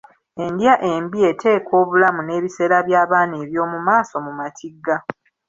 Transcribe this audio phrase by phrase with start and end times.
[0.43, 4.95] Endya embi eteeka obulamu n'ebiseera by'abaana eby'omu maaso mu matigga.